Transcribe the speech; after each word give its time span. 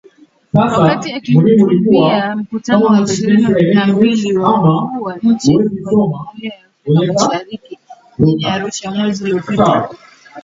Wakati 0.53 1.09
akihutubia 1.13 2.35
Mkutano 2.35 2.85
wa 2.85 3.01
ishirini 3.01 3.73
na 3.73 3.87
mbili 3.87 4.37
wa 4.37 4.51
Wakuu 4.61 5.03
wa 5.03 5.15
Nchi 5.17 5.55
wa 5.55 5.63
Jumuiya 5.63 6.53
ya 6.53 6.59
Afrika 6.95 7.13
Mashariki 7.27 7.79
mjini 8.19 8.45
Arusha 8.45 8.91
mwezi 8.91 9.23
uliopita 9.23 9.89